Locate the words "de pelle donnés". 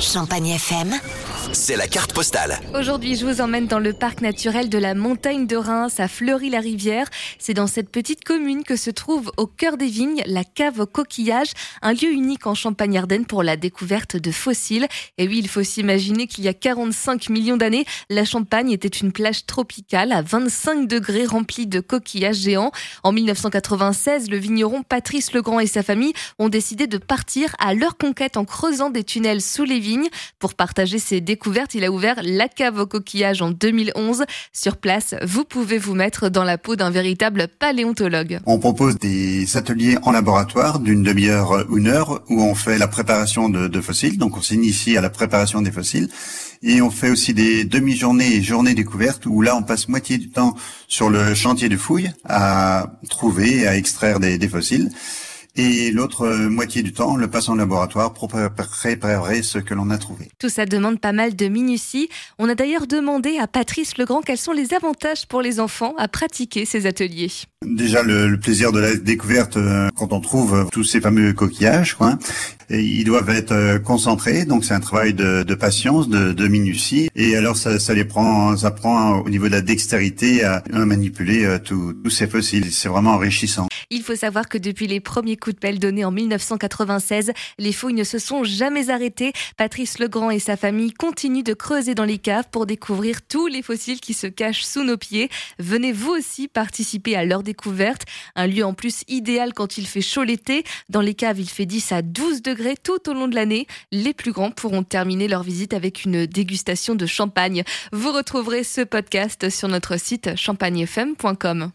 85.56-86.04